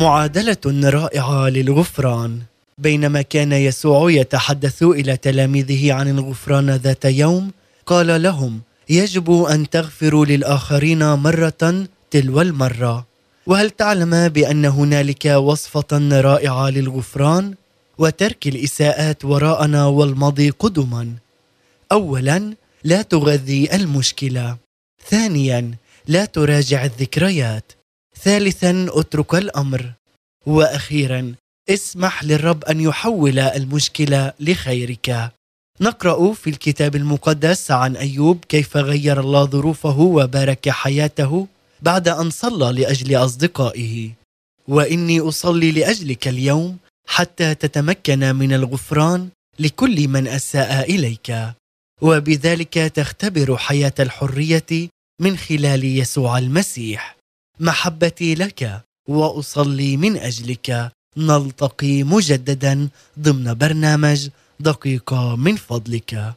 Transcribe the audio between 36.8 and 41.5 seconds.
المقدس عن أيوب كيف غير الله ظروفه وبارك حياته